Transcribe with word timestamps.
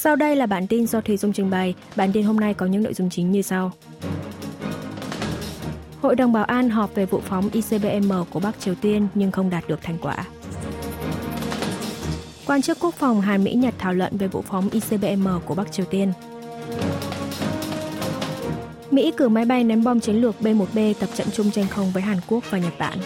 Sau 0.00 0.16
đây 0.16 0.36
là 0.36 0.46
bản 0.46 0.66
tin 0.66 0.86
do 0.86 1.00
Thùy 1.00 1.16
Dung 1.16 1.32
trình 1.32 1.50
bày. 1.50 1.74
Bản 1.96 2.12
tin 2.12 2.24
hôm 2.24 2.36
nay 2.36 2.54
có 2.54 2.66
những 2.66 2.82
nội 2.82 2.94
dung 2.94 3.10
chính 3.10 3.32
như 3.32 3.42
sau. 3.42 3.72
Hội 6.02 6.16
đồng 6.16 6.32
Bảo 6.32 6.44
an 6.44 6.70
họp 6.70 6.94
về 6.94 7.06
vụ 7.06 7.20
phóng 7.20 7.50
ICBM 7.52 8.12
của 8.30 8.40
Bắc 8.40 8.60
Triều 8.60 8.74
Tiên 8.74 9.08
nhưng 9.14 9.30
không 9.30 9.50
đạt 9.50 9.68
được 9.68 9.82
thành 9.82 9.98
quả. 10.02 10.16
Quan 12.46 12.62
chức 12.62 12.78
quốc 12.80 12.94
phòng 12.94 13.20
Hàn 13.20 13.44
Mỹ 13.44 13.54
Nhật 13.54 13.74
thảo 13.78 13.92
luận 13.92 14.16
về 14.16 14.28
vụ 14.28 14.42
phóng 14.42 14.70
ICBM 14.70 15.28
của 15.44 15.54
Bắc 15.54 15.72
Triều 15.72 15.86
Tiên. 15.86 16.12
Mỹ 18.90 19.12
cử 19.16 19.28
máy 19.28 19.44
bay 19.44 19.64
ném 19.64 19.84
bom 19.84 20.00
chiến 20.00 20.16
lược 20.16 20.34
B-1B 20.40 20.94
tập 21.00 21.08
trận 21.14 21.26
chung 21.32 21.50
trên 21.50 21.66
không 21.66 21.90
với 21.90 22.02
Hàn 22.02 22.18
Quốc 22.26 22.44
và 22.50 22.58
Nhật 22.58 22.72
Bản. 22.78 22.98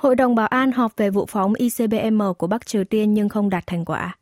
Hội 0.00 0.16
đồng 0.16 0.34
Bảo 0.34 0.46
an 0.46 0.72
họp 0.72 0.96
về 0.96 1.10
vụ 1.10 1.26
phóng 1.26 1.54
ICBM 1.54 2.22
của 2.38 2.46
Bắc 2.46 2.66
Triều 2.66 2.84
Tiên 2.84 3.14
nhưng 3.14 3.28
không 3.28 3.50
đạt 3.50 3.66
thành 3.66 3.84
quả. 3.84 4.16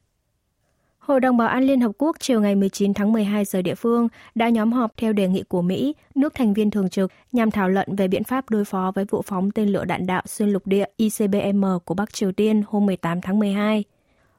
Hội 0.99 1.21
đồng 1.21 1.37
Bảo 1.37 1.49
an 1.49 1.65
Liên 1.65 1.81
Hợp 1.81 1.93
Quốc 1.99 2.17
chiều 2.21 2.41
ngày 2.41 2.55
19 2.55 2.95
tháng 2.95 3.13
12 3.13 3.45
giờ 3.45 3.63
địa 3.63 3.75
phương 3.75 4.09
đã 4.35 4.49
nhóm 4.49 4.73
họp 4.73 4.97
theo 4.97 5.13
đề 5.13 5.29
nghị 5.29 5.43
của 5.43 5.63
Mỹ, 5.63 5.95
nước 6.15 6.35
thành 6.35 6.55
viên 6.55 6.71
thường 6.71 6.89
trực, 6.89 7.13
nhằm 7.33 7.51
thảo 7.51 7.69
luận 7.69 7.97
về 7.97 8.09
biện 8.09 8.25
pháp 8.25 8.51
đối 8.51 8.65
phó 8.65 8.93
với 8.95 9.05
vụ 9.05 9.23
phóng 9.23 9.51
tên 9.51 9.69
lửa 9.69 9.85
đạn 9.85 10.07
đạo 10.07 10.23
xuyên 10.27 10.49
lục 10.49 10.67
địa 10.67 10.85
ICBM 10.97 11.65
của 11.85 11.95
Bắc 11.95 12.13
Triều 12.13 12.33
Tiên 12.33 12.63
hôm 12.67 12.87
18 12.87 13.21
tháng 13.21 13.39
12. 13.39 13.85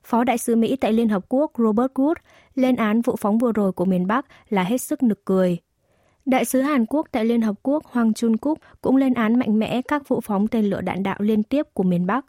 Phó 0.04 0.24
đại 0.24 0.38
sứ 0.38 0.56
Mỹ 0.56 0.76
tại 0.76 0.94
Liên 0.94 1.10
Hợp 1.10 1.26
Quốc 1.30 1.52
Robert 1.58 1.92
Wood 1.92 2.16
lên 2.56 2.76
án 2.76 3.02
vụ 3.02 3.16
phóng 3.16 3.38
vừa 3.38 3.52
rồi 3.52 3.72
của 3.72 3.86
miền 3.86 4.08
Bắc 4.08 4.26
là 4.50 4.64
hết 4.64 4.78
sức 4.78 5.04
nực 5.04 5.26
cười. 5.26 5.58
Đại 6.30 6.46
sứ 6.46 6.62
Hàn 6.62 6.86
Quốc 6.86 7.08
tại 7.12 7.26
Liên 7.26 7.42
Hợp 7.42 7.56
Quốc 7.64 7.86
Hoàng 7.86 8.14
Chun 8.14 8.38
Cúc 8.38 8.60
cũng 8.82 8.96
lên 8.96 9.14
án 9.14 9.40
mạnh 9.40 9.60
mẽ 9.60 9.82
các 9.82 10.08
vụ 10.08 10.22
phóng 10.22 10.48
tên 10.48 10.66
lửa 10.66 10.82
đạn 10.82 11.04
đạo 11.04 11.18
liên 11.20 11.44
tiếp 11.44 11.66
của 11.74 11.84
miền 11.84 12.06
Bắc. 12.06 12.26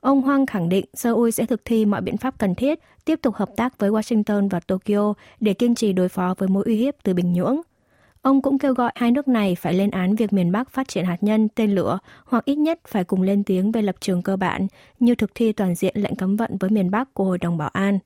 Ông 0.00 0.22
Hoàng 0.22 0.46
khẳng 0.46 0.68
định 0.68 0.84
Seoul 0.94 1.30
sẽ 1.30 1.46
thực 1.46 1.64
thi 1.64 1.84
mọi 1.84 2.00
biện 2.00 2.16
pháp 2.16 2.38
cần 2.38 2.54
thiết, 2.54 2.78
tiếp 3.04 3.18
tục 3.22 3.34
hợp 3.34 3.48
tác 3.56 3.78
với 3.78 3.90
Washington 3.90 4.48
và 4.48 4.60
Tokyo 4.60 5.14
để 5.40 5.54
kiên 5.54 5.74
trì 5.74 5.92
đối 5.92 6.08
phó 6.08 6.34
với 6.38 6.48
mối 6.48 6.64
uy 6.66 6.76
hiếp 6.76 6.94
từ 7.02 7.14
Bình 7.14 7.32
Nhưỡng. 7.32 7.60
Ông 8.22 8.42
cũng 8.42 8.58
kêu 8.58 8.74
gọi 8.74 8.92
hai 8.94 9.10
nước 9.10 9.28
này 9.28 9.54
phải 9.54 9.74
lên 9.74 9.90
án 9.90 10.16
việc 10.16 10.32
miền 10.32 10.52
Bắc 10.52 10.70
phát 10.70 10.88
triển 10.88 11.04
hạt 11.04 11.18
nhân, 11.20 11.48
tên 11.48 11.74
lửa 11.74 11.98
hoặc 12.24 12.44
ít 12.44 12.56
nhất 12.56 12.80
phải 12.88 13.04
cùng 13.04 13.22
lên 13.22 13.44
tiếng 13.44 13.72
về 13.72 13.82
lập 13.82 13.96
trường 14.00 14.22
cơ 14.22 14.36
bản 14.36 14.66
như 15.00 15.14
thực 15.14 15.30
thi 15.34 15.52
toàn 15.52 15.74
diện 15.74 15.94
lệnh 15.96 16.16
cấm 16.16 16.36
vận 16.36 16.56
với 16.60 16.70
miền 16.70 16.90
Bắc 16.90 17.14
của 17.14 17.24
Hội 17.24 17.38
đồng 17.38 17.56
Bảo 17.56 17.68
an. 17.68 17.98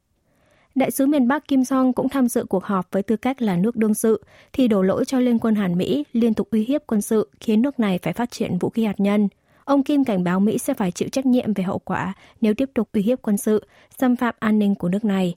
Đại 0.75 0.91
sứ 0.91 1.07
miền 1.07 1.29
Bắc 1.29 1.49
Kim 1.49 1.61
Jong 1.61 1.93
cũng 1.93 2.09
tham 2.09 2.29
dự 2.29 2.45
cuộc 2.45 2.65
họp 2.65 2.87
với 2.91 3.03
tư 3.03 3.17
cách 3.17 3.43
là 3.43 3.57
nước 3.57 3.77
đương 3.77 3.95
sự, 3.95 4.23
thì 4.53 4.69
đổ 4.69 4.83
lỗi 4.83 5.05
cho 5.05 5.19
Liên 5.19 5.39
quân 5.39 5.55
Hàn 5.55 5.79
Mỹ 5.79 6.05
liên 6.13 6.35
tục 6.35 6.49
uy 6.51 6.65
hiếp 6.65 6.83
quân 6.87 7.03
sự 7.03 7.29
khiến 7.41 7.63
nước 7.63 7.81
này 7.81 7.99
phải 8.03 8.13
phát 8.13 8.31
triển 8.31 8.59
vũ 8.59 8.71
khí 8.71 8.85
hạt 8.85 9.01
nhân. 9.01 9.29
Ông 9.65 9.83
Kim 9.83 10.05
cảnh 10.05 10.25
báo 10.25 10.41
Mỹ 10.41 10.59
sẽ 10.59 10.75
phải 10.75 10.91
chịu 10.91 11.09
trách 11.09 11.27
nhiệm 11.27 11.55
về 11.55 11.65
hậu 11.65 11.79
quả 11.79 12.15
nếu 12.41 12.55
tiếp 12.55 12.71
tục 12.75 12.89
uy 12.93 13.03
hiếp 13.03 13.23
quân 13.23 13.37
sự, 13.37 13.67
xâm 13.99 14.17
phạm 14.17 14.35
an 14.39 14.59
ninh 14.59 14.75
của 14.75 14.89
nước 14.89 15.05
này. 15.05 15.35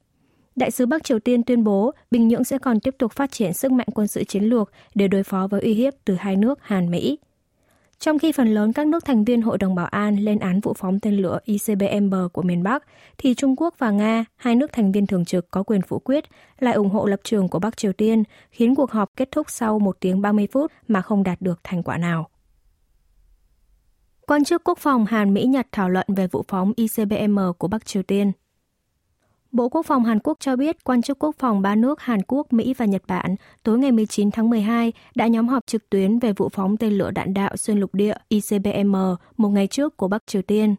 Đại 0.55 0.71
sứ 0.71 0.85
Bắc 0.85 1.03
Triều 1.03 1.19
Tiên 1.19 1.43
tuyên 1.43 1.63
bố 1.63 1.91
Bình 2.11 2.27
Nhưỡng 2.27 2.43
sẽ 2.43 2.57
còn 2.57 2.79
tiếp 2.79 2.95
tục 2.99 3.11
phát 3.11 3.31
triển 3.31 3.53
sức 3.53 3.71
mạnh 3.71 3.87
quân 3.93 4.07
sự 4.07 4.23
chiến 4.23 4.43
lược 4.43 4.71
để 4.95 5.07
đối 5.07 5.23
phó 5.23 5.47
với 5.51 5.61
uy 5.61 5.73
hiếp 5.73 5.93
từ 6.05 6.15
hai 6.15 6.35
nước 6.35 6.59
Hàn-Mỹ. 6.61 7.17
Trong 8.05 8.19
khi 8.19 8.31
phần 8.31 8.47
lớn 8.47 8.73
các 8.73 8.87
nước 8.87 9.05
thành 9.05 9.23
viên 9.23 9.41
Hội 9.41 9.57
đồng 9.57 9.75
Bảo 9.75 9.85
an 9.85 10.15
lên 10.15 10.39
án 10.39 10.59
vụ 10.59 10.73
phóng 10.73 10.99
tên 10.99 11.17
lửa 11.17 11.39
ICBM 11.45 12.13
của 12.33 12.41
miền 12.41 12.63
Bắc, 12.63 12.83
thì 13.17 13.33
Trung 13.33 13.55
Quốc 13.55 13.75
và 13.77 13.91
Nga, 13.91 14.25
hai 14.35 14.55
nước 14.55 14.73
thành 14.73 14.91
viên 14.91 15.07
thường 15.07 15.25
trực 15.25 15.51
có 15.51 15.63
quyền 15.63 15.81
phủ 15.81 15.99
quyết, 15.99 16.25
lại 16.59 16.73
ủng 16.73 16.89
hộ 16.89 17.05
lập 17.05 17.19
trường 17.23 17.49
của 17.49 17.59
Bắc 17.59 17.77
Triều 17.77 17.93
Tiên, 17.93 18.23
khiến 18.51 18.75
cuộc 18.75 18.91
họp 18.91 19.11
kết 19.15 19.31
thúc 19.31 19.49
sau 19.49 19.79
1 19.79 19.97
tiếng 19.99 20.21
30 20.21 20.47
phút 20.51 20.71
mà 20.87 21.01
không 21.01 21.23
đạt 21.23 21.41
được 21.41 21.59
thành 21.63 21.83
quả 21.83 21.97
nào. 21.97 22.29
Quan 24.27 24.43
chức 24.43 24.63
quốc 24.63 24.77
phòng 24.77 25.05
Hàn 25.05 25.33
Mỹ 25.33 25.43
Nhật 25.43 25.67
thảo 25.71 25.89
luận 25.89 26.07
về 26.15 26.27
vụ 26.27 26.43
phóng 26.47 26.73
ICBM 26.75 27.39
của 27.57 27.67
Bắc 27.67 27.85
Triều 27.85 28.03
Tiên. 28.03 28.31
Bộ 29.55 29.69
Quốc 29.69 29.85
phòng 29.85 30.03
Hàn 30.03 30.19
Quốc 30.19 30.37
cho 30.39 30.55
biết 30.55 30.83
quan 30.83 31.01
chức 31.01 31.19
quốc 31.19 31.35
phòng 31.39 31.61
ba 31.61 31.75
nước 31.75 32.01
Hàn 32.01 32.21
Quốc, 32.27 32.53
Mỹ 32.53 32.73
và 32.77 32.85
Nhật 32.85 33.01
Bản 33.07 33.35
tối 33.63 33.77
ngày 33.77 33.91
19 33.91 34.31
tháng 34.31 34.49
12 34.49 34.93
đã 35.15 35.27
nhóm 35.27 35.47
họp 35.47 35.67
trực 35.67 35.89
tuyến 35.89 36.19
về 36.19 36.33
vụ 36.33 36.49
phóng 36.49 36.77
tên 36.77 36.93
lửa 36.93 37.11
đạn 37.11 37.33
đạo 37.33 37.57
xuyên 37.57 37.79
lục 37.79 37.95
địa 37.95 38.13
ICBM 38.29 38.95
một 39.37 39.49
ngày 39.49 39.67
trước 39.67 39.97
của 39.97 40.07
Bắc 40.07 40.27
Triều 40.27 40.41
Tiên. 40.41 40.75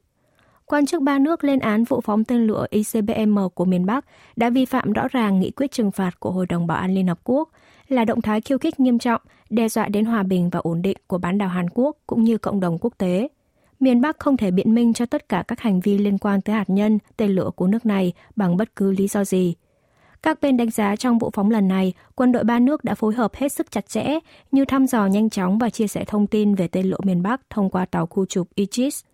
Quan 0.66 0.86
chức 0.86 1.02
ba 1.02 1.18
nước 1.18 1.44
lên 1.44 1.58
án 1.58 1.84
vụ 1.84 2.00
phóng 2.00 2.24
tên 2.24 2.46
lửa 2.46 2.66
ICBM 2.70 3.38
của 3.54 3.64
miền 3.64 3.86
Bắc 3.86 4.04
đã 4.36 4.50
vi 4.50 4.64
phạm 4.64 4.92
rõ 4.92 5.08
ràng 5.08 5.40
nghị 5.40 5.50
quyết 5.50 5.72
trừng 5.72 5.90
phạt 5.90 6.20
của 6.20 6.30
Hội 6.30 6.46
đồng 6.46 6.66
Bảo 6.66 6.78
an 6.78 6.94
Liên 6.94 7.06
Hợp 7.06 7.18
Quốc, 7.24 7.48
là 7.88 8.04
động 8.04 8.22
thái 8.22 8.40
khiêu 8.40 8.58
khích 8.58 8.80
nghiêm 8.80 8.98
trọng, 8.98 9.20
đe 9.50 9.68
dọa 9.68 9.88
đến 9.88 10.04
hòa 10.04 10.22
bình 10.22 10.50
và 10.50 10.60
ổn 10.60 10.82
định 10.82 10.96
của 11.06 11.18
bán 11.18 11.38
đảo 11.38 11.48
Hàn 11.48 11.66
Quốc 11.74 11.96
cũng 12.06 12.24
như 12.24 12.38
cộng 12.38 12.60
đồng 12.60 12.78
quốc 12.78 12.94
tế 12.98 13.28
miền 13.80 14.00
Bắc 14.00 14.18
không 14.18 14.36
thể 14.36 14.50
biện 14.50 14.74
minh 14.74 14.92
cho 14.92 15.06
tất 15.06 15.28
cả 15.28 15.44
các 15.48 15.60
hành 15.60 15.80
vi 15.80 15.98
liên 15.98 16.18
quan 16.18 16.40
tới 16.40 16.54
hạt 16.56 16.70
nhân, 16.70 16.98
tên 17.16 17.30
lửa 17.30 17.50
của 17.56 17.66
nước 17.66 17.86
này 17.86 18.12
bằng 18.36 18.56
bất 18.56 18.76
cứ 18.76 18.92
lý 18.92 19.08
do 19.08 19.24
gì. 19.24 19.54
Các 20.22 20.40
bên 20.40 20.56
đánh 20.56 20.70
giá 20.70 20.96
trong 20.96 21.18
vụ 21.18 21.30
phóng 21.34 21.50
lần 21.50 21.68
này, 21.68 21.92
quân 22.14 22.32
đội 22.32 22.44
ba 22.44 22.58
nước 22.58 22.84
đã 22.84 22.94
phối 22.94 23.14
hợp 23.14 23.34
hết 23.34 23.52
sức 23.52 23.70
chặt 23.70 23.88
chẽ 23.88 24.18
như 24.52 24.64
thăm 24.64 24.86
dò 24.86 25.06
nhanh 25.06 25.30
chóng 25.30 25.58
và 25.58 25.70
chia 25.70 25.86
sẻ 25.86 26.04
thông 26.06 26.26
tin 26.26 26.54
về 26.54 26.68
tên 26.68 26.86
lửa 26.86 26.98
miền 27.02 27.22
Bắc 27.22 27.40
thông 27.50 27.70
qua 27.70 27.84
tàu 27.84 28.06
khu 28.06 28.26
trục 28.26 28.48
Aegis. 28.56 29.04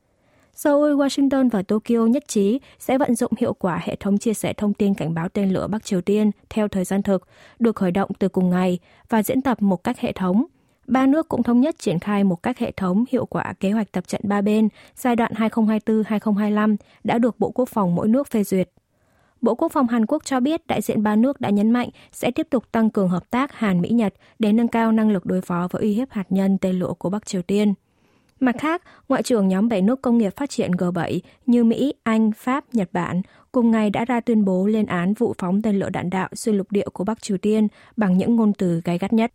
Seoul, 0.54 0.92
Washington 0.92 1.50
và 1.50 1.62
Tokyo 1.62 2.06
nhất 2.06 2.28
trí 2.28 2.60
sẽ 2.78 2.98
vận 2.98 3.14
dụng 3.14 3.32
hiệu 3.38 3.52
quả 3.52 3.80
hệ 3.82 3.96
thống 3.96 4.18
chia 4.18 4.34
sẻ 4.34 4.52
thông 4.52 4.74
tin 4.74 4.94
cảnh 4.94 5.14
báo 5.14 5.28
tên 5.28 5.50
lửa 5.50 5.66
Bắc 5.66 5.84
Triều 5.84 6.00
Tiên 6.00 6.30
theo 6.50 6.68
thời 6.68 6.84
gian 6.84 7.02
thực, 7.02 7.28
được 7.58 7.76
khởi 7.76 7.90
động 7.90 8.10
từ 8.18 8.28
cùng 8.28 8.50
ngày 8.50 8.78
và 9.08 9.22
diễn 9.22 9.42
tập 9.42 9.62
một 9.62 9.84
cách 9.84 9.98
hệ 9.98 10.12
thống– 10.12 10.44
Ba 10.87 11.06
nước 11.06 11.28
cũng 11.28 11.43
thống 11.43 11.60
nhất 11.60 11.78
triển 11.78 11.98
khai 11.98 12.25
một 12.25 12.43
cách 12.43 12.59
hệ 12.59 12.72
thống 12.72 13.04
hiệu 13.10 13.26
quả 13.26 13.53
kế 13.60 13.70
hoạch 13.70 13.93
tập 13.93 14.09
trận 14.09 14.20
ba 14.25 14.41
bên 14.41 14.69
giai 14.94 15.16
đoạn 15.16 15.32
2024-2025 15.32 16.76
đã 17.04 17.19
được 17.19 17.41
Bộ 17.41 17.50
Quốc 17.50 17.69
phòng 17.69 17.94
mỗi 17.94 18.09
nước 18.09 18.31
phê 18.31 18.44
duyệt. 18.44 18.70
Bộ 19.41 19.54
Quốc 19.54 19.72
phòng 19.72 19.88
Hàn 19.88 20.06
Quốc 20.06 20.25
cho 20.25 20.41
biết 20.41 20.66
đại 20.66 20.81
diện 20.81 21.03
ba 21.03 21.16
nước 21.16 21.41
đã 21.41 21.50
nhấn 21.50 21.71
mạnh 21.71 21.88
sẽ 22.12 22.31
tiếp 22.31 22.47
tục 22.50 22.72
tăng 22.72 22.91
cường 22.91 23.09
hợp 23.09 23.31
tác 23.31 23.53
Hàn-Mỹ-Nhật 23.53 24.15
để 24.38 24.53
nâng 24.53 24.69
cao 24.69 24.92
năng 24.92 25.10
lực 25.10 25.26
đối 25.26 25.41
phó 25.41 25.69
với 25.71 25.82
uy 25.82 25.92
hiếp 25.92 26.10
hạt 26.10 26.26
nhân 26.31 26.59
tên 26.59 26.78
lửa 26.78 26.92
của 26.98 27.10
Bắc 27.10 27.26
Triều 27.26 27.42
Tiên. 27.42 27.75
Mặt 28.41 28.54
khác, 28.59 28.82
Ngoại 29.09 29.22
trưởng 29.22 29.48
nhóm 29.48 29.69
7 29.69 29.82
nước 29.82 30.03
công 30.03 30.19
nghiệp 30.19 30.37
phát 30.37 30.50
triển 30.50 30.71
G7 30.71 31.21
như 31.47 31.65
Mỹ, 31.65 31.94
Anh, 32.03 32.32
Pháp, 32.37 32.65
Nhật 32.72 32.88
Bản 32.92 33.22
cùng 33.53 33.71
ngày 33.71 33.91
đã 33.91 34.04
ra 34.04 34.21
tuyên 34.21 34.44
bố 34.44 34.66
lên 34.66 34.87
án 34.87 35.15
vụ 35.15 35.34
phóng 35.38 35.62
tên 35.62 35.78
lửa 35.78 35.91
đạn 35.91 36.10
đạo 36.10 36.28
xuyên 36.34 36.56
lục 36.56 36.72
địa 36.72 36.88
của 36.92 37.04
Bắc 37.04 37.22
Triều 37.22 37.38
Tiên 37.38 37.69
bằng 37.97 38.19
những 38.19 38.37
ngôn 38.37 38.53
từ 38.53 38.81
gay 38.84 38.98
gắt 38.98 39.12
nhất. 39.12 39.32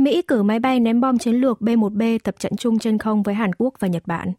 Mỹ 0.00 0.22
cử 0.22 0.42
máy 0.42 0.60
bay 0.60 0.80
ném 0.80 1.00
bom 1.00 1.18
chiến 1.18 1.34
lược 1.34 1.60
B-1B 1.60 2.18
tập 2.24 2.34
trận 2.38 2.56
chung 2.56 2.78
trên 2.78 2.98
không 2.98 3.22
với 3.22 3.34
Hàn 3.34 3.50
Quốc 3.58 3.74
và 3.78 3.88
Nhật 3.88 4.02
Bản. 4.06 4.32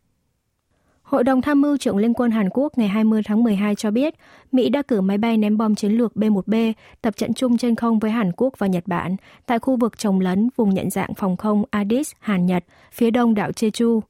Hội 1.01 1.23
đồng 1.23 1.41
tham 1.41 1.61
mưu 1.61 1.77
trưởng 1.77 1.97
Liên 1.97 2.13
quân 2.13 2.31
Hàn 2.31 2.49
Quốc 2.49 2.77
ngày 2.77 2.87
20 2.87 3.21
tháng 3.25 3.43
12 3.43 3.75
cho 3.75 3.91
biết 3.91 4.15
Mỹ 4.51 4.69
đã 4.69 4.81
cử 4.81 5.01
máy 5.01 5.17
bay 5.17 5.37
ném 5.37 5.57
bom 5.57 5.75
chiến 5.75 5.91
lược 5.91 6.13
B-1B 6.15 6.73
tập 7.01 7.17
trận 7.17 7.33
chung 7.33 7.57
trên 7.57 7.75
không 7.75 7.99
với 7.99 8.11
Hàn 8.11 8.31
Quốc 8.37 8.53
và 8.57 8.67
Nhật 8.67 8.83
Bản 8.87 9.15
tại 9.45 9.59
khu 9.59 9.75
vực 9.75 9.97
trồng 9.97 10.19
lấn 10.19 10.49
vùng 10.55 10.73
nhận 10.73 10.89
dạng 10.89 11.13
phòng 11.13 11.37
không 11.37 11.63
Addis, 11.69 12.11
Hàn 12.19 12.45
Nhật, 12.45 12.63
phía 12.91 13.11
đông 13.11 13.33
đảo 13.33 13.51
Jeju. 13.51 14.01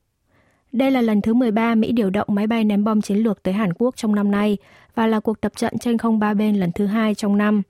Đây 0.72 0.92
là 0.92 1.02
lần 1.02 1.22
thứ 1.22 1.34
13 1.34 1.76
Mỹ 1.76 1.92
điều 1.92 2.10
động 2.10 2.28
máy 2.32 2.48
bay 2.48 2.64
ném 2.64 2.84
bom 2.84 3.02
chiến 3.02 3.18
lược 3.18 3.44
tới 3.44 3.54
Hàn 3.54 3.74
Quốc 3.74 3.96
trong 3.96 4.16
năm 4.16 4.32
nay 4.32 4.58
và 4.96 5.08
là 5.08 5.20
cuộc 5.20 5.42
tập 5.42 5.52
trận 5.56 5.78
trên 5.78 5.98
không 5.98 6.20
ba 6.20 6.34
bên 6.34 6.56
lần 6.56 6.72
thứ 6.72 6.86
hai 6.86 7.16
trong 7.16 7.38
năm. 7.38 7.62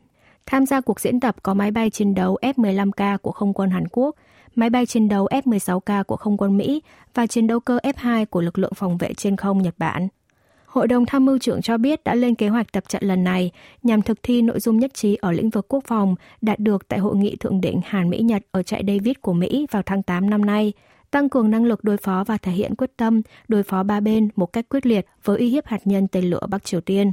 Tham 0.45 0.65
gia 0.65 0.81
cuộc 0.81 0.99
diễn 0.99 1.19
tập 1.19 1.35
có 1.43 1.53
máy 1.53 1.71
bay 1.71 1.89
chiến 1.89 2.15
đấu 2.15 2.37
F-15K 2.41 3.17
của 3.17 3.31
không 3.31 3.53
quân 3.53 3.69
Hàn 3.69 3.87
Quốc, 3.91 4.15
máy 4.55 4.69
bay 4.69 4.85
chiến 4.85 5.09
đấu 5.09 5.27
F-16K 5.27 6.03
của 6.03 6.15
không 6.15 6.37
quân 6.37 6.57
Mỹ 6.57 6.81
và 7.13 7.27
chiến 7.27 7.47
đấu 7.47 7.59
cơ 7.59 7.79
F-2 7.83 8.25
của 8.25 8.41
lực 8.41 8.57
lượng 8.57 8.73
phòng 8.75 8.97
vệ 8.97 9.13
trên 9.13 9.35
không 9.35 9.61
Nhật 9.61 9.75
Bản. 9.77 10.07
Hội 10.65 10.87
đồng 10.87 11.05
tham 11.05 11.25
mưu 11.25 11.37
trưởng 11.37 11.61
cho 11.61 11.77
biết 11.77 12.03
đã 12.03 12.15
lên 12.15 12.35
kế 12.35 12.47
hoạch 12.47 12.71
tập 12.71 12.83
trận 12.87 13.03
lần 13.03 13.23
này 13.23 13.51
nhằm 13.83 14.01
thực 14.01 14.23
thi 14.23 14.41
nội 14.41 14.59
dung 14.59 14.79
nhất 14.79 14.93
trí 14.93 15.15
ở 15.15 15.31
lĩnh 15.31 15.49
vực 15.49 15.65
quốc 15.69 15.83
phòng 15.87 16.15
đạt 16.41 16.59
được 16.59 16.87
tại 16.87 16.99
hội 16.99 17.15
nghị 17.15 17.35
thượng 17.35 17.61
đỉnh 17.61 17.81
Hàn 17.85 18.09
Mỹ 18.09 18.19
Nhật 18.19 18.43
ở 18.51 18.63
trại 18.63 18.83
David 18.87 19.13
của 19.21 19.33
Mỹ 19.33 19.67
vào 19.71 19.81
tháng 19.85 20.03
8 20.03 20.29
năm 20.29 20.45
nay, 20.45 20.73
tăng 21.11 21.29
cường 21.29 21.51
năng 21.51 21.65
lực 21.65 21.83
đối 21.83 21.97
phó 21.97 22.23
và 22.23 22.37
thể 22.37 22.51
hiện 22.51 22.75
quyết 22.75 22.97
tâm 22.97 23.21
đối 23.47 23.63
phó 23.63 23.83
ba 23.83 23.99
bên 23.99 24.29
một 24.35 24.53
cách 24.53 24.65
quyết 24.69 24.85
liệt 24.85 25.05
với 25.23 25.39
uy 25.39 25.49
hiếp 25.49 25.65
hạt 25.65 25.81
nhân 25.85 26.07
tên 26.07 26.25
lửa 26.25 26.47
Bắc 26.49 26.65
Triều 26.65 26.81
Tiên. 26.81 27.11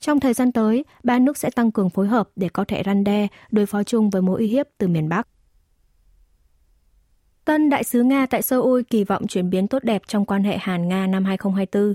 Trong 0.00 0.20
thời 0.20 0.34
gian 0.34 0.52
tới, 0.52 0.84
ba 1.02 1.18
nước 1.18 1.36
sẽ 1.36 1.50
tăng 1.50 1.72
cường 1.72 1.90
phối 1.90 2.06
hợp 2.06 2.28
để 2.36 2.48
có 2.48 2.64
thể 2.64 2.82
răn 2.86 3.04
đe, 3.04 3.26
đối 3.50 3.66
phó 3.66 3.82
chung 3.82 4.10
với 4.10 4.22
mối 4.22 4.38
uy 4.40 4.46
hiếp 4.46 4.66
từ 4.78 4.88
miền 4.88 5.08
Bắc. 5.08 5.28
Tân 7.44 7.70
đại 7.70 7.84
sứ 7.84 8.02
Nga 8.02 8.26
tại 8.26 8.42
Seoul 8.42 8.82
kỳ 8.90 9.04
vọng 9.04 9.26
chuyển 9.26 9.50
biến 9.50 9.68
tốt 9.68 9.84
đẹp 9.84 10.02
trong 10.06 10.24
quan 10.24 10.44
hệ 10.44 10.58
Hàn-Nga 10.60 11.06
năm 11.06 11.24
2024. 11.24 11.94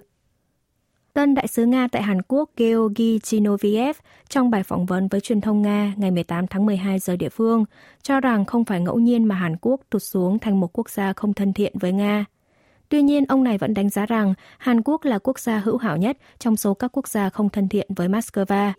Tân 1.14 1.36
đại 1.36 1.48
sứ 1.48 1.66
Nga 1.66 1.88
tại 1.92 2.02
Hàn 2.02 2.22
Quốc 2.22 2.50
georgi 2.58 3.20
Chinoviev 3.24 3.96
trong 4.30 4.50
bài 4.50 4.64
phỏng 4.64 4.86
vấn 4.86 5.08
với 5.08 5.22
truyền 5.22 5.42
thông 5.42 5.62
Nga 5.62 5.94
ngày 5.98 6.12
18 6.12 6.48
tháng 6.48 6.66
12 6.66 7.00
giờ 7.00 7.16
địa 7.16 7.30
phương 7.30 7.66
cho 8.02 8.20
rằng 8.20 8.46
không 8.46 8.66
phải 8.66 8.82
ngẫu 8.82 9.00
nhiên 9.00 9.24
mà 9.24 9.36
Hàn 9.36 9.56
Quốc 9.62 9.82
tụt 9.90 10.04
xuống 10.04 10.40
thành 10.40 10.60
một 10.60 10.78
quốc 10.78 10.90
gia 10.90 11.14
không 11.14 11.34
thân 11.34 11.54
thiện 11.54 11.74
với 11.80 11.92
Nga– 11.92 12.26
Tuy 12.92 13.02
nhiên, 13.02 13.26
ông 13.26 13.44
này 13.44 13.58
vẫn 13.58 13.74
đánh 13.74 13.90
giá 13.90 14.06
rằng 14.06 14.34
Hàn 14.58 14.82
Quốc 14.82 15.06
là 15.06 15.20
quốc 15.20 15.40
gia 15.40 15.60
hữu 15.60 15.78
hảo 15.78 15.98
nhất 15.98 16.18
trong 16.40 16.56
số 16.56 16.74
các 16.74 16.92
quốc 16.94 17.08
gia 17.08 17.30
không 17.30 17.50
thân 17.50 17.70
thiện 17.70 17.88
với 17.96 18.08
Moscow. 18.08 18.72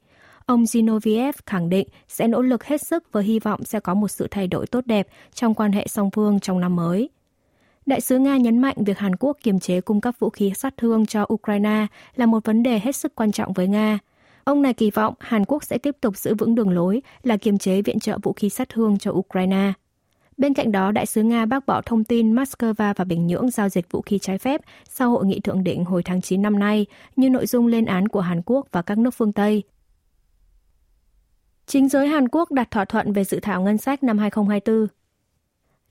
Ông 0.46 0.64
Zinoviev 0.64 1.32
khẳng 1.46 1.68
định 1.68 1.88
sẽ 2.08 2.28
nỗ 2.28 2.42
lực 2.42 2.64
hết 2.64 2.82
sức 2.82 3.12
với 3.12 3.24
hy 3.24 3.38
vọng 3.38 3.64
sẽ 3.64 3.80
có 3.80 3.94
một 3.94 4.08
sự 4.08 4.26
thay 4.30 4.46
đổi 4.46 4.66
tốt 4.66 4.86
đẹp 4.86 5.08
trong 5.34 5.54
quan 5.54 5.72
hệ 5.72 5.86
song 5.88 6.10
phương 6.10 6.40
trong 6.40 6.60
năm 6.60 6.76
mới. 6.76 7.08
Đại 7.86 8.00
sứ 8.00 8.18
Nga 8.18 8.36
nhấn 8.36 8.58
mạnh 8.58 8.76
việc 8.78 8.98
Hàn 8.98 9.16
Quốc 9.16 9.36
kiềm 9.42 9.60
chế 9.60 9.80
cung 9.80 10.00
cấp 10.00 10.14
vũ 10.18 10.30
khí 10.30 10.52
sát 10.56 10.74
thương 10.76 11.06
cho 11.06 11.26
Ukraine 11.32 11.86
là 12.16 12.26
một 12.26 12.44
vấn 12.44 12.62
đề 12.62 12.80
hết 12.82 12.96
sức 12.96 13.14
quan 13.14 13.32
trọng 13.32 13.52
với 13.52 13.68
Nga. 13.68 13.98
Ông 14.44 14.62
này 14.62 14.74
kỳ 14.74 14.90
vọng 14.90 15.14
Hàn 15.20 15.44
Quốc 15.44 15.64
sẽ 15.64 15.78
tiếp 15.78 15.96
tục 16.00 16.16
giữ 16.16 16.34
vững 16.34 16.54
đường 16.54 16.70
lối 16.70 17.02
là 17.22 17.36
kiềm 17.36 17.58
chế 17.58 17.82
viện 17.82 18.00
trợ 18.00 18.18
vũ 18.22 18.32
khí 18.32 18.50
sát 18.50 18.68
thương 18.68 18.98
cho 18.98 19.10
Ukraine. 19.10 19.72
Bên 20.42 20.54
cạnh 20.54 20.72
đó, 20.72 20.92
đại 20.92 21.06
sứ 21.06 21.22
Nga 21.22 21.46
bác 21.46 21.66
bỏ 21.66 21.82
thông 21.86 22.04
tin 22.04 22.34
Moscow 22.34 22.74
và 22.96 23.04
Bình 23.04 23.26
Nhưỡng 23.26 23.50
giao 23.50 23.68
dịch 23.68 23.90
vũ 23.90 24.02
khí 24.02 24.18
trái 24.18 24.38
phép 24.38 24.60
sau 24.88 25.10
hội 25.10 25.26
nghị 25.26 25.40
thượng 25.40 25.64
đỉnh 25.64 25.84
hồi 25.84 26.02
tháng 26.02 26.20
9 26.20 26.42
năm 26.42 26.58
nay, 26.58 26.86
như 27.16 27.30
nội 27.30 27.46
dung 27.46 27.66
lên 27.66 27.84
án 27.84 28.08
của 28.08 28.20
Hàn 28.20 28.42
Quốc 28.46 28.66
và 28.72 28.82
các 28.82 28.98
nước 28.98 29.10
phương 29.10 29.32
Tây. 29.32 29.62
Chính 31.66 31.88
giới 31.88 32.08
Hàn 32.08 32.28
Quốc 32.28 32.52
đặt 32.52 32.70
thỏa 32.70 32.84
thuận 32.84 33.12
về 33.12 33.24
dự 33.24 33.40
thảo 33.40 33.62
ngân 33.62 33.78
sách 33.78 34.02
năm 34.02 34.18
2024. 34.18 34.86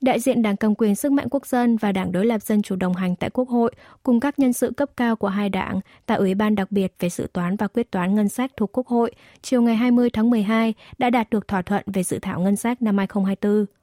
Đại 0.01 0.19
diện 0.19 0.41
Đảng 0.41 0.57
Cầm 0.57 0.75
quyền 0.75 0.95
Sức 0.95 1.11
mạnh 1.11 1.27
Quốc 1.31 1.45
dân 1.45 1.77
và 1.77 1.91
Đảng 1.91 2.11
Đối 2.11 2.25
lập 2.25 2.41
Dân 2.41 2.61
chủ 2.61 2.75
đồng 2.75 2.93
hành 2.93 3.15
tại 3.15 3.29
Quốc 3.29 3.49
hội 3.49 3.71
cùng 4.03 4.19
các 4.19 4.39
nhân 4.39 4.53
sự 4.53 4.71
cấp 4.77 4.89
cao 4.97 5.15
của 5.15 5.27
hai 5.27 5.49
đảng 5.49 5.79
tại 6.05 6.17
Ủy 6.17 6.35
ban 6.35 6.55
đặc 6.55 6.71
biệt 6.71 6.93
về 6.99 7.09
dự 7.09 7.27
toán 7.33 7.55
và 7.55 7.67
quyết 7.67 7.91
toán 7.91 8.15
ngân 8.15 8.29
sách 8.29 8.51
thuộc 8.57 8.77
Quốc 8.77 8.87
hội 8.87 9.11
chiều 9.41 9.61
ngày 9.61 9.75
20 9.75 10.09
tháng 10.09 10.29
12 10.29 10.73
đã 10.97 11.09
đạt 11.09 11.29
được 11.29 11.47
thỏa 11.47 11.61
thuận 11.61 11.83
về 11.87 12.03
dự 12.03 12.19
thảo 12.19 12.39
ngân 12.39 12.55
sách 12.55 12.81
năm 12.81 12.97
2024. 12.97 13.80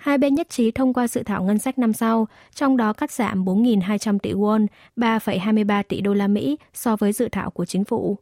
Hai 0.00 0.18
bên 0.18 0.34
nhất 0.34 0.48
trí 0.50 0.70
thông 0.70 0.92
qua 0.92 1.08
dự 1.08 1.22
thảo 1.22 1.42
ngân 1.42 1.58
sách 1.58 1.78
năm 1.78 1.92
sau, 1.92 2.28
trong 2.54 2.76
đó 2.76 2.92
cắt 2.92 3.10
giảm 3.10 3.44
4.200 3.44 4.18
tỷ 4.18 4.32
won, 4.32 4.66
3,23 4.96 5.82
tỷ 5.88 6.00
đô 6.00 6.14
la 6.14 6.28
Mỹ 6.28 6.56
so 6.74 6.96
với 6.96 7.12
dự 7.12 7.28
thảo 7.32 7.50
của 7.50 7.64
chính 7.64 7.84
phủ. 7.84 8.16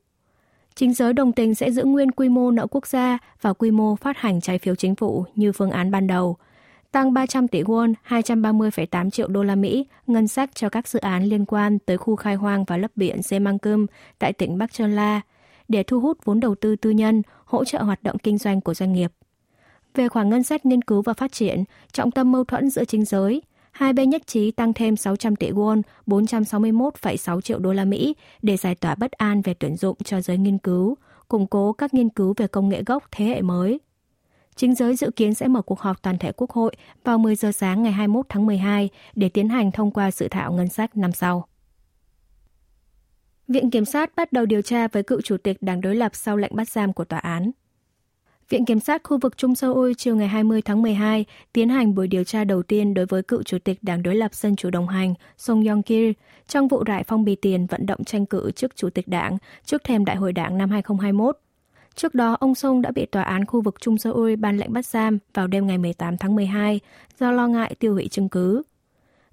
Chính 0.74 0.94
giới 0.94 1.12
đồng 1.12 1.32
tình 1.32 1.54
sẽ 1.54 1.70
giữ 1.70 1.84
nguyên 1.84 2.10
quy 2.10 2.28
mô 2.28 2.50
nợ 2.50 2.66
quốc 2.66 2.86
gia 2.86 3.18
và 3.40 3.52
quy 3.52 3.70
mô 3.70 3.96
phát 3.96 4.18
hành 4.18 4.40
trái 4.40 4.58
phiếu 4.58 4.74
chính 4.74 4.94
phủ 4.94 5.24
như 5.34 5.52
phương 5.52 5.70
án 5.70 5.90
ban 5.90 6.06
đầu, 6.06 6.36
tăng 6.92 7.12
300 7.12 7.48
tỷ 7.48 7.62
won, 7.62 7.94
230,8 8.08 9.10
triệu 9.10 9.28
đô 9.28 9.42
la 9.42 9.54
Mỹ 9.54 9.86
ngân 10.06 10.28
sách 10.28 10.50
cho 10.54 10.68
các 10.68 10.88
dự 10.88 10.98
án 10.98 11.24
liên 11.24 11.44
quan 11.44 11.78
tới 11.78 11.96
khu 11.96 12.16
khai 12.16 12.34
hoang 12.34 12.64
và 12.64 12.76
lấp 12.76 12.90
biển 12.96 13.22
Semangkum 13.22 13.86
tại 14.18 14.32
tỉnh 14.32 14.58
Bắc 14.58 14.74
Sơn 14.74 14.96
La 14.96 15.20
để 15.68 15.82
thu 15.82 16.00
hút 16.00 16.18
vốn 16.24 16.40
đầu 16.40 16.54
tư 16.54 16.76
tư 16.76 16.90
nhân, 16.90 17.22
hỗ 17.44 17.64
trợ 17.64 17.82
hoạt 17.82 18.02
động 18.02 18.18
kinh 18.18 18.38
doanh 18.38 18.60
của 18.60 18.74
doanh 18.74 18.92
nghiệp. 18.92 19.12
Về 19.94 20.08
khoản 20.08 20.28
ngân 20.28 20.42
sách 20.42 20.66
nghiên 20.66 20.82
cứu 20.82 21.02
và 21.02 21.12
phát 21.12 21.32
triển, 21.32 21.64
trọng 21.92 22.10
tâm 22.10 22.32
mâu 22.32 22.44
thuẫn 22.44 22.70
giữa 22.70 22.84
chính 22.84 23.04
giới, 23.04 23.42
hai 23.72 23.92
bên 23.92 24.10
nhất 24.10 24.26
trí 24.26 24.50
tăng 24.50 24.72
thêm 24.72 24.96
600 24.96 25.36
tỷ 25.36 25.50
won, 25.50 25.82
461,6 26.06 27.40
triệu 27.40 27.58
đô 27.58 27.72
la 27.72 27.84
Mỹ 27.84 28.16
để 28.42 28.56
giải 28.56 28.74
tỏa 28.74 28.94
bất 28.94 29.12
an 29.12 29.42
về 29.42 29.54
tuyển 29.54 29.76
dụng 29.76 29.96
cho 30.04 30.20
giới 30.20 30.38
nghiên 30.38 30.58
cứu, 30.58 30.96
củng 31.28 31.46
cố 31.46 31.72
các 31.72 31.94
nghiên 31.94 32.08
cứu 32.08 32.34
về 32.36 32.46
công 32.46 32.68
nghệ 32.68 32.82
gốc 32.86 33.04
thế 33.10 33.24
hệ 33.24 33.42
mới. 33.42 33.80
Chính 34.56 34.74
giới 34.74 34.96
dự 34.96 35.10
kiến 35.10 35.34
sẽ 35.34 35.48
mở 35.48 35.62
cuộc 35.62 35.80
họp 35.80 36.02
toàn 36.02 36.18
thể 36.18 36.32
Quốc 36.32 36.50
hội 36.50 36.76
vào 37.04 37.18
10 37.18 37.34
giờ 37.36 37.52
sáng 37.52 37.82
ngày 37.82 37.92
21 37.92 38.26
tháng 38.28 38.46
12 38.46 38.88
để 39.14 39.28
tiến 39.28 39.48
hành 39.48 39.72
thông 39.72 39.90
qua 39.90 40.10
dự 40.10 40.28
thảo 40.28 40.52
ngân 40.52 40.68
sách 40.68 40.96
năm 40.96 41.12
sau. 41.12 41.48
Viện 43.48 43.70
Kiểm 43.70 43.84
sát 43.84 44.16
bắt 44.16 44.32
đầu 44.32 44.46
điều 44.46 44.62
tra 44.62 44.88
với 44.88 45.02
cựu 45.02 45.20
chủ 45.20 45.36
tịch 45.36 45.56
đảng 45.60 45.80
đối 45.80 45.96
lập 45.96 46.14
sau 46.14 46.36
lệnh 46.36 46.56
bắt 46.56 46.68
giam 46.68 46.92
của 46.92 47.04
tòa 47.04 47.18
án. 47.18 47.50
Viện 48.48 48.64
Kiểm 48.64 48.80
sát 48.80 49.00
khu 49.04 49.18
vực 49.18 49.36
Trung 49.36 49.54
Seoul 49.54 49.92
chiều 49.98 50.16
ngày 50.16 50.28
20 50.28 50.62
tháng 50.62 50.82
12 50.82 51.24
tiến 51.52 51.68
hành 51.68 51.94
buổi 51.94 52.06
điều 52.06 52.24
tra 52.24 52.44
đầu 52.44 52.62
tiên 52.62 52.94
đối 52.94 53.06
với 53.06 53.22
cựu 53.22 53.42
chủ 53.42 53.58
tịch 53.64 53.78
Đảng 53.82 54.02
đối 54.02 54.14
lập 54.14 54.34
Dân 54.34 54.56
chủ 54.56 54.70
đồng 54.70 54.88
hành 54.88 55.14
Song 55.38 55.62
Yong-kil 55.62 56.12
trong 56.46 56.68
vụ 56.68 56.84
rải 56.84 57.04
phong 57.04 57.24
bì 57.24 57.34
tiền 57.36 57.66
vận 57.66 57.86
động 57.86 58.04
tranh 58.04 58.26
cử 58.26 58.50
trước 58.56 58.76
chủ 58.76 58.90
tịch 58.90 59.08
đảng 59.08 59.38
trước 59.64 59.84
thềm 59.84 60.04
đại 60.04 60.16
hội 60.16 60.32
đảng 60.32 60.58
năm 60.58 60.70
2021. 60.70 61.38
Trước 61.94 62.14
đó, 62.14 62.36
ông 62.40 62.54
Song 62.54 62.82
đã 62.82 62.90
bị 62.90 63.06
tòa 63.06 63.22
án 63.22 63.44
khu 63.44 63.60
vực 63.60 63.74
Trung 63.80 63.98
Seoul 63.98 64.36
ban 64.36 64.56
lệnh 64.56 64.72
bắt 64.72 64.86
giam 64.86 65.18
vào 65.34 65.46
đêm 65.46 65.66
ngày 65.66 65.78
18 65.78 66.16
tháng 66.16 66.34
12 66.34 66.80
do 67.18 67.30
lo 67.30 67.46
ngại 67.46 67.74
tiêu 67.78 67.94
hủy 67.94 68.08
chứng 68.08 68.28
cứ. 68.28 68.62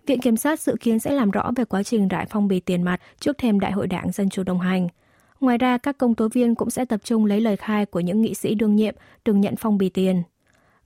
Viện 0.05 0.21
Kiểm 0.21 0.37
sát 0.37 0.59
dự 0.59 0.75
kiến 0.79 0.99
sẽ 0.99 1.11
làm 1.11 1.31
rõ 1.31 1.51
về 1.55 1.65
quá 1.65 1.83
trình 1.83 2.07
rải 2.07 2.25
phong 2.29 2.47
bì 2.47 2.59
tiền 2.59 2.83
mặt 2.83 3.01
trước 3.19 3.37
thềm 3.37 3.59
đại 3.59 3.71
hội 3.71 3.87
đảng 3.87 4.11
Dân 4.11 4.29
chủ 4.29 4.43
đồng 4.43 4.59
hành– 4.59 4.87
Ngoài 5.45 5.57
ra, 5.57 5.77
các 5.77 5.97
công 5.97 6.15
tố 6.15 6.27
viên 6.27 6.55
cũng 6.55 6.69
sẽ 6.69 6.85
tập 6.85 6.99
trung 7.03 7.25
lấy 7.25 7.41
lời 7.41 7.57
khai 7.57 7.85
của 7.85 7.99
những 7.99 8.21
nghị 8.21 8.33
sĩ 8.33 8.55
đương 8.55 8.75
nhiệm 8.75 8.95
từng 9.23 9.41
nhận 9.41 9.55
phong 9.55 9.77
bì 9.77 9.89
tiền. 9.89 10.23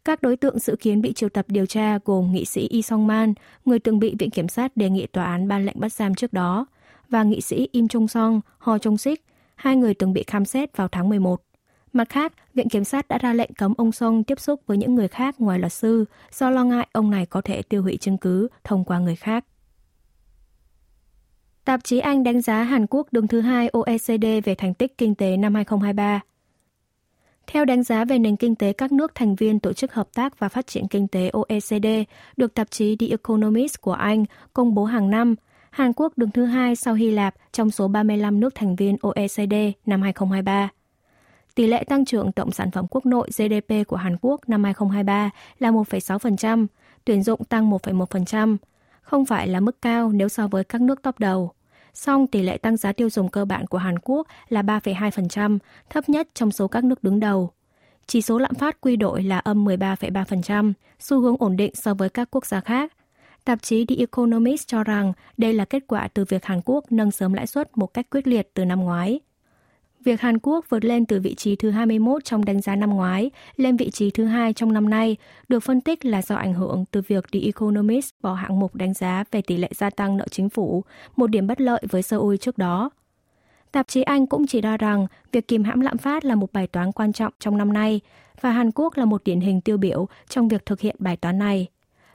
Các 0.05 0.21
đối 0.21 0.37
tượng 0.37 0.59
dự 0.59 0.75
kiến 0.75 1.01
bị 1.01 1.13
triệu 1.13 1.29
tập 1.29 1.45
điều 1.47 1.65
tra 1.65 1.99
gồm 2.05 2.31
nghị 2.31 2.45
sĩ 2.45 2.67
Y 2.67 2.81
Song 2.81 3.07
Man, 3.07 3.33
người 3.65 3.79
từng 3.79 3.99
bị 3.99 4.15
Viện 4.19 4.29
Kiểm 4.29 4.47
sát 4.47 4.77
đề 4.77 4.89
nghị 4.89 5.07
tòa 5.07 5.25
án 5.25 5.47
ban 5.47 5.65
lệnh 5.65 5.79
bắt 5.79 5.93
giam 5.93 6.15
trước 6.15 6.33
đó, 6.33 6.65
và 7.09 7.23
nghị 7.23 7.41
sĩ 7.41 7.67
Im 7.71 7.87
Chung 7.87 8.07
Song, 8.07 8.41
Ho 8.57 8.77
Chung 8.77 8.97
Sik, 8.97 9.25
hai 9.55 9.75
người 9.75 9.93
từng 9.93 10.13
bị 10.13 10.23
khám 10.27 10.45
xét 10.45 10.77
vào 10.77 10.87
tháng 10.87 11.09
11. 11.09 11.41
Mặt 11.93 12.09
khác, 12.09 12.33
Viện 12.53 12.69
Kiểm 12.69 12.83
sát 12.83 13.07
đã 13.07 13.17
ra 13.17 13.33
lệnh 13.33 13.53
cấm 13.53 13.73
ông 13.77 13.91
Song 13.91 14.23
tiếp 14.23 14.39
xúc 14.39 14.61
với 14.67 14.77
những 14.77 14.95
người 14.95 15.07
khác 15.07 15.41
ngoài 15.41 15.59
luật 15.59 15.73
sư 15.73 16.05
do 16.31 16.49
lo 16.49 16.63
ngại 16.63 16.87
ông 16.91 17.09
này 17.09 17.25
có 17.25 17.41
thể 17.41 17.61
tiêu 17.61 17.83
hủy 17.83 17.97
chứng 17.97 18.17
cứ 18.17 18.47
thông 18.63 18.83
qua 18.83 18.99
người 18.99 19.15
khác. 19.15 19.45
Tạp 21.69 21.83
chí 21.83 21.99
Anh 21.99 22.23
đánh 22.23 22.41
giá 22.41 22.63
Hàn 22.63 22.85
Quốc 22.89 23.07
đứng 23.11 23.27
thứ 23.27 23.41
hai 23.41 23.67
OECD 23.67 24.25
về 24.43 24.55
thành 24.55 24.73
tích 24.73 24.97
kinh 24.97 25.15
tế 25.15 25.37
năm 25.37 25.55
2023. 25.55 26.19
Theo 27.47 27.65
đánh 27.65 27.83
giá 27.83 28.05
về 28.05 28.19
nền 28.19 28.35
kinh 28.35 28.55
tế 28.55 28.73
các 28.73 28.91
nước 28.91 29.15
thành 29.15 29.35
viên 29.35 29.59
Tổ 29.59 29.73
chức 29.73 29.93
Hợp 29.93 30.07
tác 30.13 30.39
và 30.39 30.49
Phát 30.49 30.67
triển 30.67 30.87
Kinh 30.87 31.07
tế 31.07 31.29
OECD 31.29 31.85
được 32.37 32.53
tạp 32.53 32.71
chí 32.71 32.95
The 32.95 33.07
Economist 33.07 33.81
của 33.81 33.93
Anh 33.93 34.25
công 34.53 34.73
bố 34.73 34.85
hàng 34.85 35.09
năm, 35.09 35.35
Hàn 35.69 35.93
Quốc 35.93 36.17
đứng 36.17 36.31
thứ 36.31 36.45
hai 36.45 36.75
sau 36.75 36.93
Hy 36.93 37.11
Lạp 37.11 37.35
trong 37.51 37.71
số 37.71 37.87
35 37.87 38.39
nước 38.39 38.55
thành 38.55 38.75
viên 38.75 38.97
OECD 39.01 39.53
năm 39.85 40.01
2023. 40.01 40.69
Tỷ 41.55 41.67
lệ 41.67 41.83
tăng 41.83 42.05
trưởng 42.05 42.31
tổng 42.31 42.51
sản 42.51 42.71
phẩm 42.71 42.85
quốc 42.89 43.05
nội 43.05 43.29
GDP 43.37 43.87
của 43.87 43.95
Hàn 43.95 44.17
Quốc 44.21 44.49
năm 44.49 44.63
2023 44.63 45.29
là 45.59 45.71
1,6%, 45.71 46.67
tuyển 47.05 47.23
dụng 47.23 47.43
tăng 47.43 47.71
1,1%, 47.71 48.57
không 49.01 49.25
phải 49.25 49.47
là 49.47 49.59
mức 49.59 49.81
cao 49.81 50.11
nếu 50.11 50.29
so 50.29 50.47
với 50.47 50.63
các 50.63 50.81
nước 50.81 51.01
top 51.01 51.19
đầu 51.19 51.53
song 51.93 52.27
tỷ 52.27 52.41
lệ 52.41 52.57
tăng 52.57 52.77
giá 52.77 52.91
tiêu 52.91 53.09
dùng 53.09 53.29
cơ 53.29 53.45
bản 53.45 53.67
của 53.67 53.77
Hàn 53.77 53.99
Quốc 53.99 54.27
là 54.49 54.61
3,2%, 54.61 55.57
thấp 55.89 56.09
nhất 56.09 56.27
trong 56.33 56.51
số 56.51 56.67
các 56.67 56.83
nước 56.83 57.03
đứng 57.03 57.19
đầu. 57.19 57.51
Chỉ 58.07 58.21
số 58.21 58.37
lạm 58.37 58.55
phát 58.55 58.81
quy 58.81 58.95
đổi 58.95 59.23
là 59.23 59.39
âm 59.39 59.65
13,3%, 59.65 60.73
xu 60.99 61.19
hướng 61.21 61.35
ổn 61.39 61.57
định 61.57 61.75
so 61.75 61.93
với 61.93 62.09
các 62.09 62.27
quốc 62.31 62.45
gia 62.45 62.61
khác. 62.61 62.93
Tạp 63.45 63.61
chí 63.61 63.85
The 63.85 63.95
Economist 63.95 64.67
cho 64.67 64.83
rằng 64.83 65.13
đây 65.37 65.53
là 65.53 65.65
kết 65.65 65.83
quả 65.87 66.07
từ 66.07 66.25
việc 66.29 66.45
Hàn 66.45 66.61
Quốc 66.65 66.91
nâng 66.91 67.11
sớm 67.11 67.33
lãi 67.33 67.47
suất 67.47 67.77
một 67.77 67.93
cách 67.93 68.09
quyết 68.09 68.27
liệt 68.27 68.49
từ 68.53 68.65
năm 68.65 68.79
ngoái. 68.79 69.19
Việc 70.03 70.21
Hàn 70.21 70.39
Quốc 70.39 70.65
vượt 70.69 70.85
lên 70.85 71.05
từ 71.05 71.19
vị 71.19 71.35
trí 71.35 71.55
thứ 71.55 71.69
21 71.69 72.23
trong 72.23 72.45
đánh 72.45 72.61
giá 72.61 72.75
năm 72.75 72.89
ngoái 72.89 73.31
lên 73.55 73.77
vị 73.77 73.91
trí 73.91 74.11
thứ 74.11 74.25
hai 74.25 74.53
trong 74.53 74.73
năm 74.73 74.89
nay 74.89 75.17
được 75.49 75.59
phân 75.59 75.81
tích 75.81 76.05
là 76.05 76.21
do 76.21 76.35
ảnh 76.35 76.53
hưởng 76.53 76.85
từ 76.91 77.01
việc 77.07 77.31
The 77.31 77.39
Economist 77.39 78.09
bỏ 78.21 78.33
hạng 78.33 78.59
mục 78.59 78.75
đánh 78.75 78.93
giá 78.93 79.23
về 79.31 79.41
tỷ 79.41 79.57
lệ 79.57 79.69
gia 79.75 79.89
tăng 79.89 80.17
nợ 80.17 80.25
chính 80.31 80.49
phủ, 80.49 80.83
một 81.15 81.27
điểm 81.27 81.47
bất 81.47 81.61
lợi 81.61 81.81
với 81.89 82.01
Seoul 82.01 82.35
trước 82.35 82.57
đó. 82.57 82.89
Tạp 83.71 83.87
chí 83.87 84.01
Anh 84.01 84.27
cũng 84.27 84.47
chỉ 84.47 84.61
ra 84.61 84.77
rằng 84.77 85.07
việc 85.31 85.47
kìm 85.47 85.63
hãm 85.63 85.79
lạm 85.79 85.97
phát 85.97 86.25
là 86.25 86.35
một 86.35 86.53
bài 86.53 86.67
toán 86.67 86.91
quan 86.91 87.13
trọng 87.13 87.33
trong 87.39 87.57
năm 87.57 87.73
nay 87.73 88.01
và 88.41 88.51
Hàn 88.51 88.71
Quốc 88.71 88.97
là 88.97 89.05
một 89.05 89.23
điển 89.23 89.41
hình 89.41 89.61
tiêu 89.61 89.77
biểu 89.77 90.07
trong 90.29 90.47
việc 90.47 90.65
thực 90.65 90.79
hiện 90.79 90.95
bài 90.99 91.17
toán 91.17 91.39
này. 91.39 91.67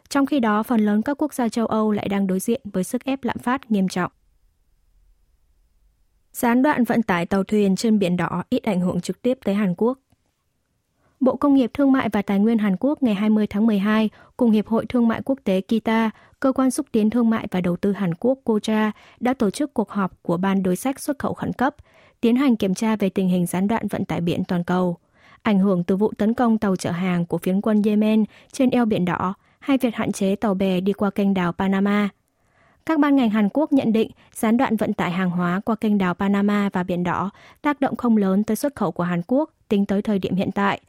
Trong 0.09 0.27
khi 0.27 0.41
đó, 0.41 0.63
phần 0.63 0.81
lớn 0.81 1.03
các 1.03 1.23
quốc 1.23 1.35
gia 1.35 1.49
châu 1.49 1.67
Âu 1.67 1.93
lại 1.93 2.09
đang 2.09 2.27
đối 2.27 2.41
diện 2.41 2.61
với 2.65 2.85
sức 2.85 3.05
ép 3.05 3.25
lạm 3.25 3.39
phát 3.39 3.71
nghiêm 3.71 3.89
trọng. 3.89 4.13
Gián 6.45 6.63
đoạn 6.63 6.85
vận 6.85 7.03
tải 7.03 7.27
tàu 7.27 7.45
thuyền 7.45 7.77
trên 7.77 7.99
Biển 7.99 8.17
Đỏ 8.17 8.43
ít 8.51 8.63
ảnh 8.63 8.81
hưởng 8.81 9.01
trực 9.01 9.23
tiếp 9.23 9.39
tới 9.45 9.55
Hàn 9.55 9.75
Quốc. 9.77 9.99
Bộ 11.21 11.37
Công 11.37 11.55
nghiệp 11.55 11.71
Thương 11.75 11.93
mại 11.93 12.09
và 12.09 12.23
Tài 12.23 12.39
nguyên 12.39 12.59
Hàn 12.59 12.77
Quốc 12.81 13.03
ngày 13.03 13.15
20 13.15 13.47
tháng 13.47 13.67
12 13.67 14.11
cùng 14.37 14.51
Hiệp 14.51 14.67
hội 14.67 14.87
Thương 14.87 15.09
mại 15.09 15.23
Quốc 15.25 15.39
tế 15.45 15.61
Kita, 15.61 16.11
Cơ 16.41 16.53
quan 16.53 16.71
xúc 16.71 16.87
tiến 16.93 17.11
thương 17.11 17.31
mại 17.31 17.47
và 17.51 17.61
đầu 17.61 17.77
tư 17.77 17.93
Hàn 17.93 18.15
Quốc 18.15 18.39
KOJA 18.45 18.91
đã 19.21 19.35
tổ 19.35 19.51
chức 19.51 19.75
cuộc 19.75 19.91
họp 19.91 20.23
của 20.23 20.37
Ban 20.37 20.63
đối 20.63 20.77
sách 20.77 21.01
xuất 21.01 21.19
khẩu 21.19 21.35
khẩn 21.35 21.53
cấp, 21.53 21.77
tiến 22.21 22.37
hành 22.37 22.57
kiểm 22.57 22.75
tra 22.75 22.97
về 22.97 23.09
tình 23.09 23.29
hình 23.29 23.47
gián 23.47 23.69
đoạn 23.69 23.89
vận 23.89 24.05
tải 24.05 24.21
biển 24.21 24.45
toàn 24.45 24.65
cầu, 24.65 24.97
ảnh 25.43 25.59
hưởng 25.59 25.85
từ 25.85 25.97
vụ 25.97 26.13
tấn 26.19 26.35
công 26.35 26.59
tàu 26.59 26.77
chở 26.77 26.91
hàng 26.91 27.27
của 27.27 27.39
phiến 27.39 27.61
quân 27.61 27.83
Yemen 27.85 28.25
trên 28.53 28.71
eo 28.71 28.85
Biển 28.85 29.05
Đỏ 29.05 29.35
hay 29.61 29.79
việc 29.79 29.95
hạn 29.95 30.13
chế 30.13 30.37
tàu 30.37 30.55
bè 30.55 30.81
đi 30.81 30.93
qua 30.93 31.11
kênh 31.11 31.35
đảo 31.35 31.53
Panama– 31.53 32.09
các 32.87 32.99
ban 32.99 33.17
ngành 33.17 33.31
Hàn 33.31 33.49
Quốc 33.53 33.73
nhận 33.73 33.93
định 33.93 34.11
gián 34.35 34.57
đoạn 34.57 34.77
vận 34.77 34.93
tải 34.93 35.11
hàng 35.11 35.31
hóa 35.31 35.61
qua 35.65 35.77
kênh 35.77 35.99
đảo 35.99 36.15
Panama 36.15 36.69
và 36.73 36.83
Biển 36.83 37.03
Đỏ 37.03 37.31
tác 37.63 37.81
động 37.81 37.97
không 37.97 38.17
lớn 38.17 38.45
tới 38.45 38.57
xuất 38.57 38.75
khẩu 38.75 38.93
của 38.93 39.05
Hàn 39.05 39.23
Quốc 39.27 39.51
tính 39.69 39.87
tới 39.87 40.03
thời 40.03 40.19
điểm 40.19 40.35
hiện 40.35 40.51
tại. 40.53 40.81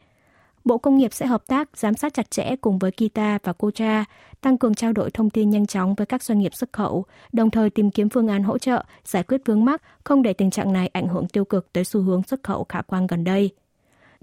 Bộ 0.64 0.78
Công 0.78 0.98
nghiệp 0.98 1.14
sẽ 1.14 1.26
hợp 1.26 1.48
tác, 1.48 1.70
giám 1.78 1.96
sát 1.96 2.14
chặt 2.14 2.32
chẽ 2.32 2.56
cùng 2.62 2.80
với 2.80 2.92
Kita 2.92 3.40
và 3.44 3.54
Kocha, 3.54 4.06
tăng 4.42 4.58
cường 4.58 4.76
trao 4.76 4.94
đổi 4.94 5.12
thông 5.12 5.30
tin 5.30 5.50
nhanh 5.50 5.68
chóng 5.68 5.96
với 5.96 6.06
các 6.06 6.24
doanh 6.24 6.40
nghiệp 6.40 6.56
xuất 6.56 6.74
khẩu, 6.74 7.06
đồng 7.32 7.50
thời 7.50 7.70
tìm 7.70 7.92
kiếm 7.92 8.10
phương 8.10 8.28
án 8.28 8.44
hỗ 8.44 8.58
trợ, 8.58 8.84
giải 9.06 9.24
quyết 9.24 9.42
vướng 9.46 9.66
mắc, 9.66 9.82
không 10.04 10.22
để 10.22 10.34
tình 10.34 10.52
trạng 10.52 10.74
này 10.74 10.90
ảnh 10.94 11.08
hưởng 11.08 11.28
tiêu 11.28 11.46
cực 11.46 11.74
tới 11.74 11.84
xu 11.84 12.02
hướng 12.02 12.24
xuất 12.24 12.44
khẩu 12.44 12.66
khả 12.70 12.82
quan 12.82 13.08
gần 13.08 13.24
đây. 13.24 13.52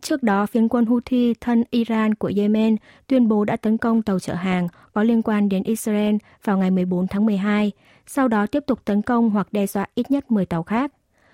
Trước 0.02 0.22
đó, 0.22 0.46
phiến 0.46 0.68
quân 0.68 0.86
Houthi 0.86 1.34
thân 1.40 1.64
Iran 1.70 2.14
của 2.14 2.32
Yemen 2.36 2.76
tuyên 3.06 3.28
bố 3.28 3.44
đã 3.44 3.56
tấn 3.56 3.78
công 3.78 4.02
tàu 4.02 4.18
chở 4.18 4.34
hàng 4.34 4.68
có 4.92 5.02
liên 5.02 5.22
quan 5.22 5.48
đến 5.48 5.62
Israel 5.62 6.16
vào 6.44 6.58
ngày 6.58 6.70
14 6.70 7.06
tháng 7.06 7.26
12, 7.26 7.72
sau 8.06 8.28
đó 8.28 8.46
tiếp 8.46 8.64
tục 8.66 8.84
tấn 8.84 9.02
công 9.02 9.30
hoặc 9.30 9.52
đe 9.52 9.66
dọa 9.66 9.86
ít 9.94 10.10
nhất 10.10 10.30
10 10.30 10.46
tàu 10.46 10.62
khác. 10.62 10.92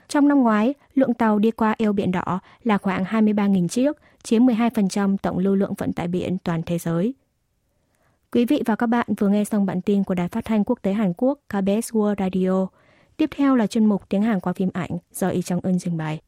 Trong 0.08 0.28
năm 0.28 0.42
ngoái, 0.42 0.74
lượng 0.94 1.14
tàu 1.14 1.38
đi 1.38 1.50
qua 1.50 1.74
eo 1.78 1.92
Biển 1.92 2.12
Đỏ 2.12 2.40
là 2.64 2.78
khoảng 2.78 3.04
23.000 3.04 3.68
chiếc, 3.68 3.96
chiếm 4.22 4.46
12% 4.46 5.16
tổng 5.16 5.38
lưu 5.38 5.54
lượng 5.54 5.74
vận 5.78 5.92
tải 5.92 6.08
biển 6.08 6.38
toàn 6.44 6.62
thế 6.66 6.78
giới. 6.78 7.14
Quý 8.32 8.44
vị 8.44 8.62
và 8.66 8.76
các 8.76 8.86
bạn 8.86 9.06
vừa 9.18 9.28
nghe 9.28 9.44
xong 9.44 9.66
bản 9.66 9.80
tin 9.80 10.04
của 10.04 10.14
Đài 10.14 10.28
Phát 10.28 10.44
thanh 10.44 10.64
Quốc 10.64 10.78
tế 10.82 10.92
Hàn 10.92 11.12
Quốc 11.16 11.38
KBS 11.48 11.92
World 11.92 12.14
Radio. 12.18 12.66
Tiếp 13.16 13.30
theo 13.36 13.56
là 13.56 13.66
chuyên 13.66 13.86
mục 13.86 14.08
tiếng 14.08 14.22
Hàn 14.22 14.40
qua 14.40 14.52
phim 14.52 14.70
ảnh 14.72 14.90
do 15.12 15.28
Y 15.28 15.42
Trong 15.42 15.60
Ưn 15.62 15.78
trình 15.78 15.96
bày. 15.96 16.20